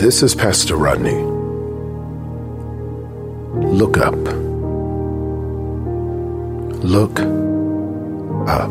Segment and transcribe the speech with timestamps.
[0.00, 1.12] This is Pastor Rodney.
[3.70, 4.14] Look up.
[6.82, 7.20] Look
[8.48, 8.70] up.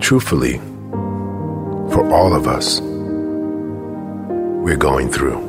[0.00, 0.58] Truthfully,
[1.90, 2.80] for all of us,
[4.62, 5.40] we're going through.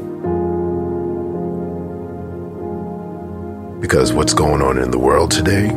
[3.82, 5.70] Because what's going on in the world today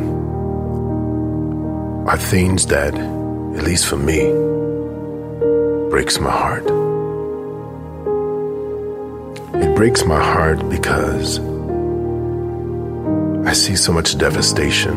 [2.11, 4.62] are things that, at least for me,
[5.93, 6.65] breaks my heart.
[9.63, 11.39] It breaks my heart because
[13.47, 14.97] I see so much devastation.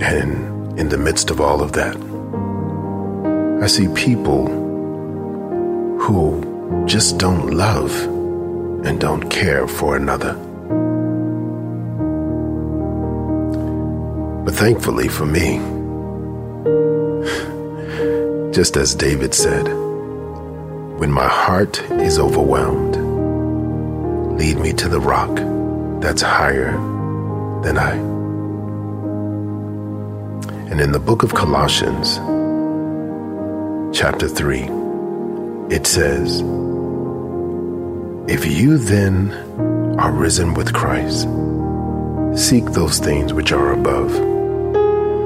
[0.00, 1.96] And in the midst of all of that,
[3.60, 4.46] I see people
[5.98, 7.92] who just don't love
[8.86, 10.34] and don't care for another.
[14.44, 15.77] But thankfully for me,
[18.58, 19.68] just as David said,
[20.98, 22.96] when my heart is overwhelmed,
[24.36, 25.30] lead me to the rock
[26.02, 26.72] that's higher
[27.62, 27.92] than I.
[30.72, 32.16] And in the book of Colossians,
[33.96, 34.62] chapter 3,
[35.70, 36.40] it says,
[38.28, 39.30] If you then
[40.00, 41.28] are risen with Christ,
[42.34, 44.18] seek those things which are above,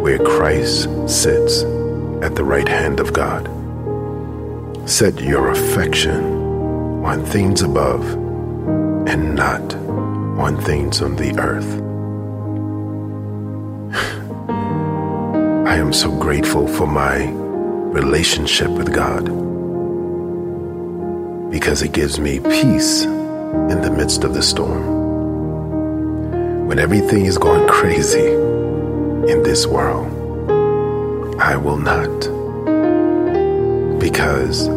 [0.03, 1.65] where Christ sits
[2.23, 3.49] at the right hand of God.
[4.89, 6.23] Set your affection
[7.05, 8.09] on things above
[9.09, 9.75] and not
[10.39, 11.67] on things on the earth.
[15.69, 17.29] I am so grateful for my
[17.91, 19.25] relationship with God
[21.51, 25.01] because it gives me peace in the midst of the storm.
[26.69, 30.22] When everything is going crazy in this world,
[31.43, 32.21] I will not.
[33.99, 34.69] Because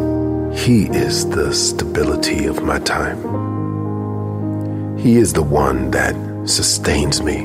[0.64, 3.18] He is the stability of my time.
[4.98, 7.42] He is the one that sustains me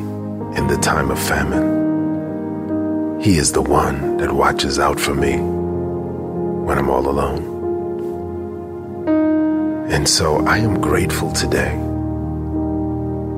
[0.57, 3.21] in the time of famine.
[3.21, 7.43] He is the one that watches out for me when I'm all alone.
[9.91, 11.77] And so I am grateful today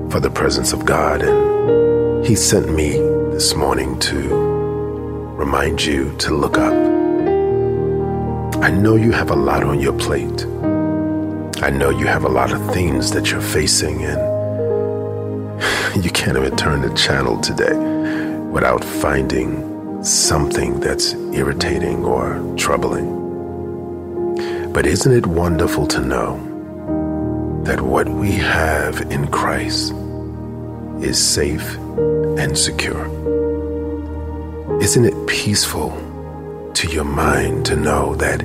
[0.09, 1.23] for the presence of God.
[1.23, 2.91] And He sent me
[3.33, 4.52] this morning to
[5.33, 6.73] remind you to look up.
[8.63, 10.45] I know you have a lot on your plate.
[11.61, 14.19] I know you have a lot of things that you're facing, and
[16.05, 17.75] you can't even turn the channel today
[18.51, 23.21] without finding something that's irritating or troubling.
[24.71, 26.37] But isn't it wonderful to know
[27.63, 29.93] that what we have in Christ
[31.01, 31.77] is safe
[32.37, 33.22] and secure?
[34.83, 35.91] Isn't it peaceful
[36.73, 38.41] to your mind to know that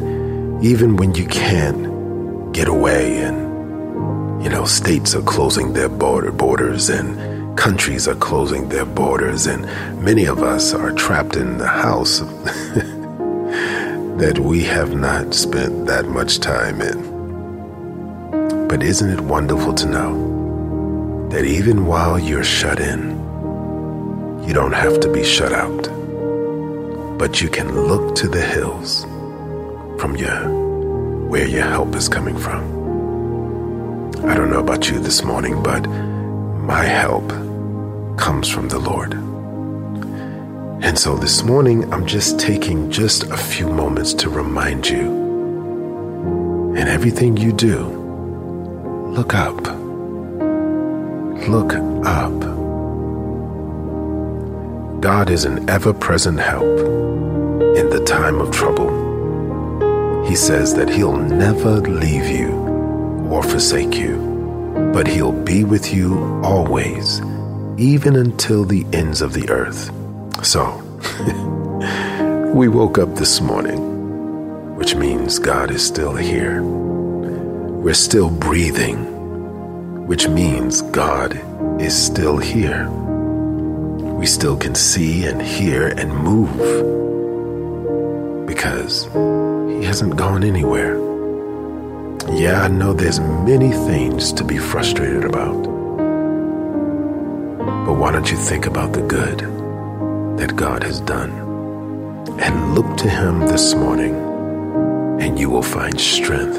[0.63, 6.91] even when you can't get away and, you know, states are closing their border borders
[6.91, 9.65] and countries are closing their borders and
[10.01, 12.21] many of us are trapped in the house
[14.21, 18.69] that we have not spent that much time in.
[18.69, 23.19] But isn't it wonderful to know that even while you're shut in,
[24.47, 25.98] you don't have to be shut out
[27.19, 29.05] but you can look to the hills
[30.01, 30.49] from your
[31.29, 32.63] where your help is coming from.
[34.25, 37.29] I don't know about you this morning, but my help
[38.19, 39.13] comes from the Lord.
[40.83, 45.29] And so this morning, I'm just taking just a few moments to remind you
[46.79, 47.79] in everything you do,
[49.09, 49.57] look up.
[51.49, 51.75] Look
[52.07, 52.48] up.
[55.01, 60.25] God is an ever present help in the time of trouble.
[60.27, 62.51] He says that He'll never leave you
[63.31, 64.17] or forsake you,
[64.93, 67.21] but He'll be with you always,
[67.77, 69.93] even until the ends of the earth.
[70.45, 70.83] So,
[72.53, 76.61] we woke up this morning, which means God is still here.
[76.65, 81.41] We're still breathing, which means God
[81.81, 82.89] is still here
[84.19, 86.51] we still can see and hear and move
[88.49, 90.99] because he hasn't gone anywhere.
[92.33, 95.63] Yeah, I know there's many things to be frustrated about.
[97.87, 99.39] But why don't you think about the good
[100.39, 101.31] that God has done
[102.41, 104.17] and look to him this morning
[105.21, 106.57] and you will find strength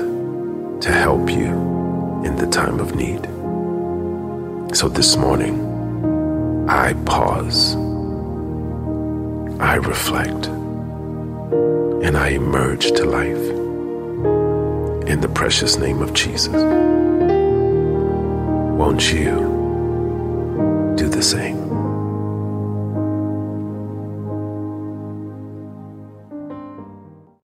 [0.82, 3.26] to help you in the time of need.
[4.74, 5.69] So this morning,
[6.70, 7.76] I pause.
[9.60, 10.50] I reflect.
[12.04, 13.50] and I emerge to life.
[15.08, 16.64] In the precious name of Jesus.
[18.80, 21.79] Won't you do the same?